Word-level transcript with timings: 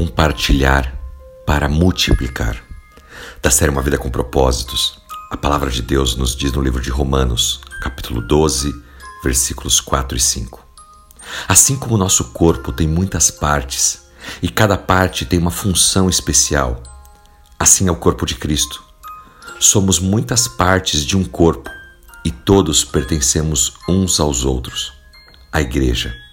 compartilhar 0.00 0.98
para 1.46 1.68
multiplicar. 1.68 2.56
Da 3.42 3.50
série 3.50 3.70
Uma 3.70 3.82
Vida 3.82 3.98
com 3.98 4.08
Propósitos, 4.08 4.98
a 5.30 5.36
palavra 5.36 5.68
de 5.68 5.82
Deus 5.82 6.16
nos 6.16 6.34
diz 6.34 6.52
no 6.52 6.62
livro 6.62 6.80
de 6.80 6.88
Romanos, 6.88 7.60
capítulo 7.82 8.22
12, 8.22 8.72
versículos 9.22 9.78
4 9.78 10.16
e 10.16 10.20
5. 10.20 10.66
Assim 11.46 11.76
como 11.76 11.96
o 11.96 11.98
nosso 11.98 12.32
corpo 12.32 12.72
tem 12.72 12.88
muitas 12.88 13.30
partes 13.30 14.06
e 14.40 14.48
cada 14.48 14.78
parte 14.78 15.26
tem 15.26 15.38
uma 15.38 15.50
função 15.50 16.08
especial, 16.08 16.82
assim 17.58 17.86
é 17.86 17.92
o 17.92 17.96
corpo 17.96 18.24
de 18.24 18.36
Cristo. 18.36 18.82
Somos 19.58 19.98
muitas 19.98 20.48
partes 20.48 21.04
de 21.04 21.14
um 21.14 21.24
corpo 21.24 21.68
e 22.24 22.30
todos 22.30 22.82
pertencemos 22.82 23.74
uns 23.86 24.18
aos 24.18 24.46
outros, 24.46 24.94
a 25.52 25.60
Igreja. 25.60 26.29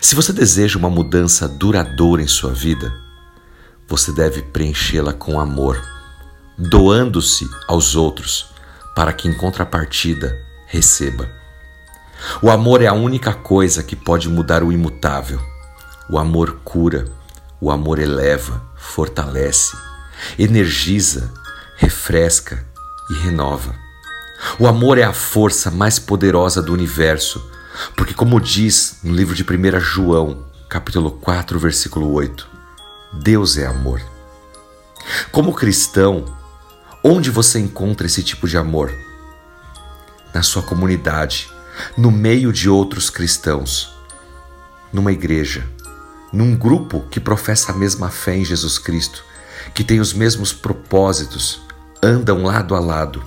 Se 0.00 0.14
você 0.14 0.32
deseja 0.32 0.78
uma 0.78 0.90
mudança 0.90 1.48
duradoura 1.48 2.22
em 2.22 2.26
sua 2.26 2.52
vida, 2.52 2.92
você 3.88 4.12
deve 4.12 4.42
preenchê-la 4.42 5.12
com 5.12 5.40
amor, 5.40 5.80
doando-se 6.58 7.48
aos 7.66 7.94
outros 7.94 8.50
para 8.94 9.12
que 9.12 9.28
em 9.28 9.34
contrapartida 9.34 10.36
receba. 10.66 11.28
O 12.42 12.50
amor 12.50 12.82
é 12.82 12.86
a 12.86 12.92
única 12.92 13.32
coisa 13.32 13.82
que 13.82 13.94
pode 13.94 14.28
mudar 14.28 14.62
o 14.62 14.72
imutável. 14.72 15.40
O 16.08 16.18
amor 16.18 16.60
cura, 16.64 17.06
o 17.60 17.70
amor 17.70 17.98
eleva, 17.98 18.62
fortalece, 18.76 19.76
energiza, 20.38 21.32
refresca 21.76 22.66
e 23.10 23.14
renova. 23.14 23.74
O 24.58 24.66
amor 24.66 24.98
é 24.98 25.02
a 25.02 25.12
força 25.12 25.70
mais 25.70 25.98
poderosa 25.98 26.62
do 26.62 26.72
universo 26.72 27.55
porque, 27.94 28.14
como 28.14 28.40
diz 28.40 28.98
no 29.02 29.14
livro 29.14 29.34
de 29.34 29.42
1 29.42 29.80
João, 29.80 30.44
capítulo 30.68 31.10
4, 31.10 31.58
versículo 31.58 32.12
8, 32.12 32.48
Deus 33.12 33.56
é 33.56 33.66
amor. 33.66 34.00
Como 35.30 35.54
cristão, 35.54 36.24
onde 37.02 37.30
você 37.30 37.58
encontra 37.58 38.06
esse 38.06 38.22
tipo 38.22 38.48
de 38.48 38.56
amor? 38.56 38.92
Na 40.34 40.42
sua 40.42 40.62
comunidade, 40.62 41.48
no 41.96 42.10
meio 42.10 42.52
de 42.52 42.68
outros 42.68 43.10
cristãos, 43.10 43.94
numa 44.92 45.12
igreja, 45.12 45.66
num 46.32 46.56
grupo 46.56 47.02
que 47.10 47.20
professa 47.20 47.72
a 47.72 47.74
mesma 47.74 48.10
fé 48.10 48.36
em 48.36 48.44
Jesus 48.44 48.78
Cristo, 48.78 49.24
que 49.74 49.84
tem 49.84 50.00
os 50.00 50.12
mesmos 50.12 50.52
propósitos, 50.52 51.60
andam 52.02 52.42
lado 52.42 52.74
a 52.74 52.80
lado. 52.80 53.22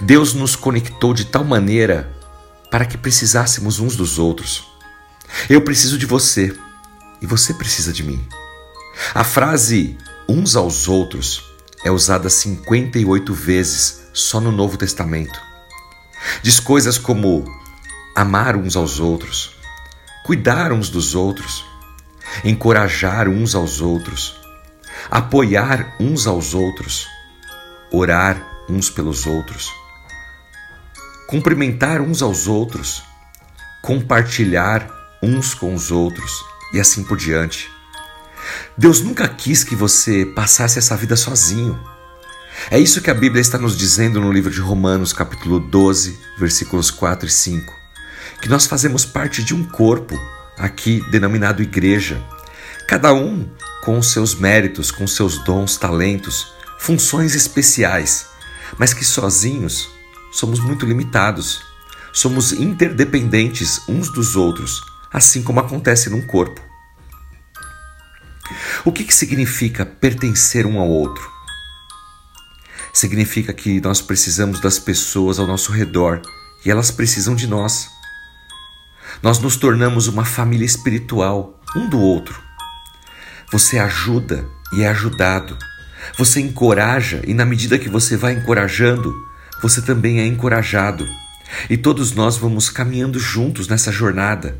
Deus 0.00 0.34
nos 0.34 0.56
conectou 0.56 1.14
de 1.14 1.24
tal 1.24 1.44
maneira 1.44 2.19
para 2.70 2.86
que 2.86 2.96
precisássemos 2.96 3.80
uns 3.80 3.96
dos 3.96 4.18
outros. 4.18 4.68
Eu 5.48 5.62
preciso 5.62 5.98
de 5.98 6.06
você 6.06 6.56
e 7.20 7.26
você 7.26 7.52
precisa 7.52 7.92
de 7.92 8.02
mim. 8.02 8.24
A 9.12 9.24
frase 9.24 9.98
uns 10.28 10.54
aos 10.54 10.86
outros 10.86 11.44
é 11.84 11.90
usada 11.90 12.30
58 12.30 13.34
vezes 13.34 14.02
só 14.12 14.40
no 14.40 14.52
Novo 14.52 14.76
Testamento. 14.76 15.40
Diz 16.42 16.60
coisas 16.60 16.98
como 16.98 17.44
amar 18.14 18.56
uns 18.56 18.76
aos 18.76 19.00
outros, 19.00 19.56
cuidar 20.24 20.72
uns 20.72 20.90
dos 20.90 21.14
outros, 21.14 21.64
encorajar 22.44 23.28
uns 23.28 23.54
aos 23.54 23.80
outros, 23.80 24.38
apoiar 25.10 25.96
uns 25.98 26.26
aos 26.26 26.54
outros, 26.54 27.06
orar 27.90 28.64
uns 28.68 28.90
pelos 28.90 29.26
outros 29.26 29.70
cumprimentar 31.30 32.00
uns 32.00 32.22
aos 32.22 32.48
outros, 32.48 33.04
compartilhar 33.80 34.90
uns 35.22 35.54
com 35.54 35.72
os 35.72 35.92
outros 35.92 36.44
e 36.74 36.80
assim 36.80 37.04
por 37.04 37.16
diante. 37.16 37.70
Deus 38.76 39.00
nunca 39.00 39.28
quis 39.28 39.62
que 39.62 39.76
você 39.76 40.26
passasse 40.26 40.80
essa 40.80 40.96
vida 40.96 41.14
sozinho. 41.14 41.78
É 42.68 42.80
isso 42.80 43.00
que 43.00 43.12
a 43.12 43.14
Bíblia 43.14 43.40
está 43.40 43.58
nos 43.58 43.78
dizendo 43.78 44.20
no 44.20 44.32
livro 44.32 44.50
de 44.50 44.60
Romanos, 44.60 45.12
capítulo 45.12 45.60
12, 45.60 46.18
versículos 46.36 46.90
4 46.90 47.28
e 47.28 47.30
5, 47.30 47.72
que 48.42 48.48
nós 48.48 48.66
fazemos 48.66 49.04
parte 49.04 49.44
de 49.44 49.54
um 49.54 49.62
corpo, 49.62 50.18
aqui 50.58 51.00
denominado 51.12 51.62
igreja, 51.62 52.20
cada 52.88 53.14
um 53.14 53.48
com 53.84 54.02
seus 54.02 54.34
méritos, 54.34 54.90
com 54.90 55.06
seus 55.06 55.38
dons, 55.44 55.76
talentos, 55.76 56.52
funções 56.80 57.36
especiais, 57.36 58.26
mas 58.76 58.92
que 58.92 59.04
sozinhos 59.04 59.99
somos 60.30 60.60
muito 60.60 60.86
limitados. 60.86 61.62
Somos 62.12 62.52
interdependentes 62.52 63.80
uns 63.88 64.12
dos 64.12 64.34
outros, 64.36 64.80
assim 65.12 65.42
como 65.42 65.60
acontece 65.60 66.10
num 66.10 66.26
corpo. 66.26 66.60
O 68.84 68.90
que, 68.90 69.04
que 69.04 69.14
significa 69.14 69.86
pertencer 69.86 70.66
um 70.66 70.80
ao 70.80 70.88
outro? 70.88 71.30
Significa 72.92 73.52
que 73.52 73.80
nós 73.80 74.00
precisamos 74.00 74.60
das 74.60 74.78
pessoas 74.78 75.38
ao 75.38 75.46
nosso 75.46 75.70
redor 75.70 76.20
e 76.64 76.70
elas 76.70 76.90
precisam 76.90 77.34
de 77.34 77.46
nós. 77.46 77.88
Nós 79.22 79.38
nos 79.38 79.56
tornamos 79.56 80.08
uma 80.08 80.24
família 80.24 80.64
espiritual, 80.64 81.60
um 81.76 81.88
do 81.88 82.00
outro. 82.00 82.42
Você 83.52 83.78
ajuda 83.78 84.48
e 84.72 84.82
é 84.82 84.88
ajudado. 84.88 85.56
Você 86.16 86.40
encoraja 86.40 87.22
e, 87.26 87.34
na 87.34 87.44
medida 87.44 87.78
que 87.78 87.88
você 87.88 88.16
vai 88.16 88.32
encorajando, 88.32 89.14
você 89.60 89.82
também 89.82 90.20
é 90.20 90.26
encorajado. 90.26 91.06
E 91.68 91.76
todos 91.76 92.12
nós 92.12 92.36
vamos 92.36 92.70
caminhando 92.70 93.18
juntos 93.18 93.68
nessa 93.68 93.90
jornada, 93.90 94.56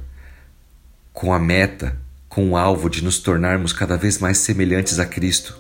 com 1.12 1.33
a 1.33 1.38
meta, 1.38 1.97
com 2.28 2.50
o 2.50 2.56
alvo 2.56 2.88
de 2.88 3.03
nos 3.03 3.19
tornarmos 3.19 3.72
cada 3.72 3.97
vez 3.97 4.19
mais 4.19 4.38
semelhantes 4.38 4.99
a 4.99 5.06
Cristo. 5.06 5.56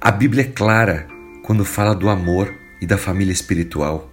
A 0.00 0.10
Bíblia 0.10 0.42
é 0.42 0.48
clara 0.48 1.06
quando 1.44 1.64
fala 1.64 1.94
do 1.94 2.08
amor 2.08 2.52
e 2.80 2.86
da 2.86 2.96
família 2.96 3.32
espiritual. 3.32 4.12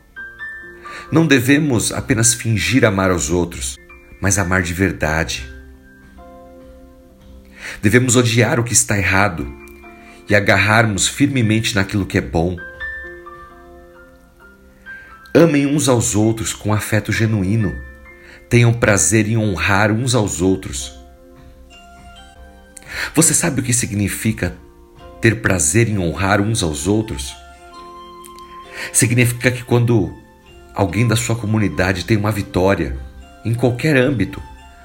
Não 1.12 1.26
devemos 1.26 1.92
apenas 1.92 2.34
fingir 2.34 2.86
amar 2.86 3.10
aos 3.10 3.30
outros, 3.30 3.78
mas 4.22 4.38
amar 4.38 4.62
de 4.62 4.74
verdade. 4.74 5.50
Devemos 7.82 8.16
odiar 8.16 8.60
o 8.60 8.64
que 8.64 8.74
está 8.74 8.98
errado 8.98 9.52
e 10.30 10.36
agarrarmos 10.36 11.08
firmemente 11.08 11.76
naquilo 11.76 12.06
que 12.06 12.18
é 12.18 12.22
bom 12.22 12.56
Amem 15.40 15.66
uns 15.66 15.88
aos 15.88 16.16
outros 16.18 16.54
com 16.54 16.74
afeto 16.74 17.14
genuíno. 17.14 17.74
Tenham 18.50 18.74
prazer 18.74 19.26
em 19.26 19.38
honrar 19.38 19.90
uns 19.90 20.14
aos 20.14 20.42
outros. 20.42 21.00
Você 23.16 23.34
sabe 23.34 23.62
o 23.62 23.64
que 23.64 23.72
significa 23.72 24.58
ter 25.22 25.40
prazer 25.40 25.88
em 25.88 25.98
honrar 25.98 26.42
uns 26.42 26.62
aos 26.62 26.88
outros? 26.88 27.34
Significa 28.92 29.50
que 29.50 29.64
quando 29.64 30.14
alguém 30.76 31.08
da 31.08 31.16
sua 31.16 31.38
comunidade 31.38 32.04
tem 32.04 32.18
uma 32.18 32.34
vitória, 32.34 33.00
em 33.46 33.54
qualquer 33.54 33.96
âmbito, 33.96 34.44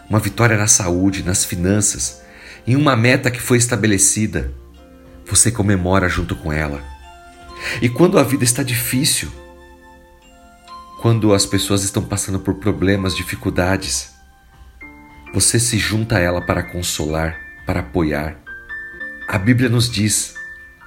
uma 0.08 0.20
vitória 0.20 0.56
na 0.56 0.68
saúde, 0.68 1.24
nas 1.24 1.44
finanças, 1.44 2.22
em 2.64 2.76
uma 2.76 2.94
meta 2.94 3.28
que 3.28 3.42
foi 3.42 3.58
estabelecida, 3.58 4.54
você 5.26 5.50
comemora 5.50 6.08
junto 6.08 6.36
com 6.36 6.52
ela. 6.52 6.80
E 7.82 7.88
quando 7.88 8.20
a 8.20 8.22
vida 8.22 8.44
está 8.44 8.62
difícil, 8.62 9.32
quando 11.04 11.34
as 11.34 11.44
pessoas 11.44 11.84
estão 11.84 12.02
passando 12.02 12.40
por 12.40 12.54
problemas, 12.54 13.14
dificuldades, 13.14 14.14
você 15.34 15.60
se 15.60 15.76
junta 15.76 16.16
a 16.16 16.18
ela 16.18 16.40
para 16.40 16.62
consolar, 16.62 17.38
para 17.66 17.80
apoiar. 17.80 18.38
A 19.28 19.36
Bíblia 19.36 19.68
nos 19.68 19.90
diz: 19.90 20.34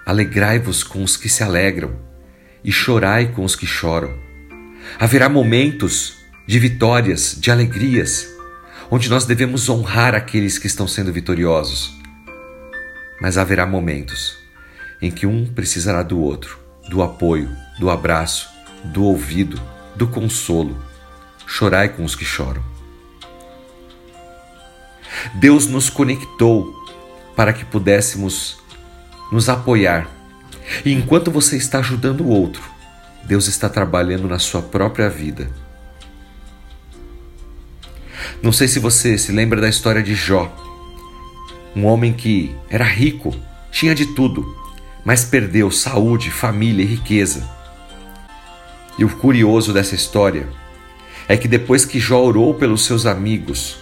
alegrai-vos 0.07 0.81
com 0.81 1.03
os 1.03 1.16
que 1.16 1.29
se 1.29 1.44
alegram 1.44 2.00
e 2.63 2.72
chorai 2.72 3.27
com 3.27 3.45
os 3.45 3.56
que 3.56 3.67
choram. 3.67 4.11
Haverá 5.00 5.29
momentos 5.29 6.17
de 6.47 6.57
vitórias, 6.57 7.38
de 7.39 7.51
alegrias, 7.51 8.27
onde 8.89 9.11
nós 9.11 9.23
devemos 9.23 9.69
honrar 9.69 10.15
aqueles 10.15 10.57
que 10.57 10.65
estão 10.65 10.88
sendo 10.88 11.13
vitoriosos. 11.13 11.95
Mas 13.21 13.38
haverá 13.38 13.68
momentos 13.68 14.36
em 15.00 15.12
que 15.12 15.27
um 15.27 15.45
precisará 15.45 16.01
do 16.01 16.19
outro, 16.19 16.57
do 16.89 17.03
apoio, 17.03 17.56
do 17.80 17.88
abraço, 17.92 18.50
do 18.83 19.03
ouvido 19.03 19.76
do 19.97 20.07
consolo. 20.07 20.77
Chorai 21.45 21.89
com 21.89 22.03
os 22.03 22.15
que 22.15 22.23
choram. 22.23 22.63
Deus 25.35 25.65
nos 25.67 25.89
conectou 25.89 26.73
para 27.35 27.51
que 27.51 27.65
pudéssemos 27.65 28.57
nos 29.31 29.49
apoiar. 29.49 30.07
E 30.85 30.94
enquanto 30.94 31.31
você 31.31 31.57
está 31.57 31.79
ajudando 31.79 32.21
o 32.21 32.29
outro, 32.29 32.61
Deus 33.23 33.47
está 33.47 33.67
trabalhando 33.67 34.27
na 34.27 34.39
sua 34.39 34.61
própria 34.61 35.09
vida. 35.09 35.49
Não 38.41 38.51
sei 38.51 38.67
se 38.67 38.79
você 38.79 39.17
se 39.17 39.31
lembra 39.31 39.59
da 39.59 39.69
história 39.69 40.03
de 40.03 40.13
Jó, 40.13 40.53
um 41.75 41.85
homem 41.85 42.13
que 42.13 42.55
era 42.69 42.83
rico, 42.83 43.35
tinha 43.71 43.95
de 43.95 44.07
tudo, 44.07 44.55
mas 45.05 45.23
perdeu 45.23 45.71
saúde, 45.71 46.29
família 46.29 46.83
e 46.83 46.88
riqueza. 46.88 47.56
E 48.97 49.05
o 49.05 49.09
curioso 49.09 49.71
dessa 49.71 49.95
história 49.95 50.47
é 51.27 51.38
que 51.38 51.47
depois 51.47 51.85
que 51.85 51.99
Jó 51.99 52.23
orou 52.23 52.53
pelos 52.53 52.85
seus 52.85 53.05
amigos, 53.05 53.77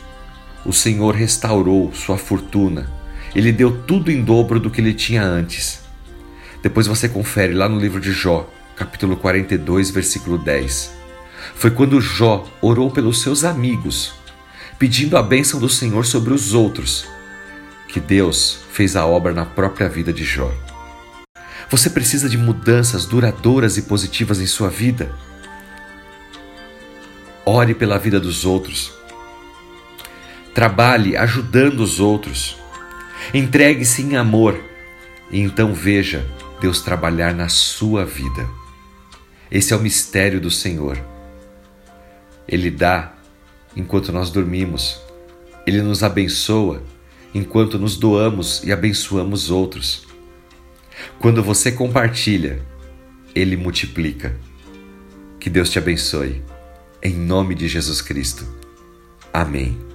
o 0.66 0.74
Senhor 0.74 1.16
restaurou 1.16 1.94
sua 1.94 2.18
fortuna. 2.18 2.92
Ele 3.34 3.52
deu 3.52 3.84
tudo 3.84 4.12
em 4.12 4.24
dobro 4.24 4.60
do 4.60 4.70
que 4.70 4.82
ele 4.82 4.94
tinha 4.94 5.24
antes. 5.24 5.82
Depois 6.62 6.88
você 6.88 7.08
confere 7.08 7.54
lá 7.54 7.70
no 7.70 7.80
livro 7.80 8.02
de 8.02 8.12
Jó, 8.12 8.50
capítulo 8.76 9.16
42, 9.16 9.92
versículo 9.92 10.38
10. 10.38 10.92
Foi 11.54 11.72
quando 11.72 12.02
Jó 12.02 12.46
orou 12.62 12.90
pelos 12.90 13.22
seus 13.22 13.44
amigos, 13.44 14.14
pedindo 14.80 15.16
a 15.16 15.24
bênção 15.24 15.60
do 15.60 15.70
Senhor 15.70 16.06
sobre 16.06 16.34
os 16.34 16.54
outros, 16.54 17.08
que 17.88 18.00
Deus 18.00 18.60
fez 18.72 18.96
a 18.96 19.06
obra 19.06 19.34
na 19.34 19.46
própria 19.46 19.88
vida 19.88 20.12
de 20.12 20.26
Jó. 20.26 20.52
Você 21.76 21.90
precisa 21.90 22.30
de 22.30 22.38
mudanças 22.38 23.06
duradouras 23.06 23.76
e 23.76 23.82
positivas 23.82 24.40
em 24.40 24.46
sua 24.46 24.70
vida? 24.70 25.14
Ore 27.46 27.76
pela 27.76 27.98
vida 27.98 28.18
dos 28.18 28.46
outros. 28.46 28.94
Trabalhe 30.54 31.18
ajudando 31.18 31.82
os 31.82 32.00
outros. 32.00 32.58
Entregue-se 33.34 34.02
em 34.04 34.16
amor 34.16 34.58
e 35.30 35.42
então 35.42 35.74
veja 35.74 36.26
Deus 36.62 36.80
trabalhar 36.80 37.36
na 37.36 37.50
sua 37.50 38.06
vida. 38.06 38.48
Esse 39.52 39.74
é 39.74 39.76
o 39.76 39.82
mistério 39.82 40.40
do 40.40 40.50
Senhor. 40.50 40.98
Ele 42.48 42.72
dá 42.72 43.12
enquanto 43.76 44.14
nós 44.14 44.30
dormimos. 44.30 45.02
Ele 45.68 45.82
nos 45.82 46.04
abençoa 46.04 46.82
enquanto 47.34 47.78
nos 47.78 47.98
doamos 47.98 48.64
e 48.64 48.72
abençoamos 48.72 49.52
outros. 49.52 50.15
Quando 51.20 51.44
você 51.44 51.72
compartilha, 51.72 52.62
ele 53.34 53.56
multiplica. 53.58 54.36
Que 55.40 55.50
Deus 55.50 55.70
te 55.70 55.78
abençoe. 55.78 56.44
Em 57.02 57.14
nome 57.14 57.54
de 57.56 57.68
Jesus 57.68 58.02
Cristo. 58.02 58.46
Amém. 59.32 59.95